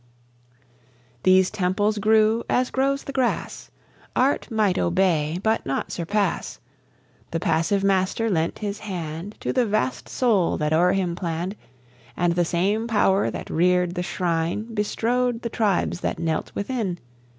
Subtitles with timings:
[1.21, 3.69] These temples grew as grows the grass;
[4.15, 6.59] Art might obey, but not surpass.
[7.29, 11.55] The passive Master lent his hand To the vast soul that o'er him planned;
[12.17, 16.97] And the same power that reared the shrine Bestrode the tribes that knelt within.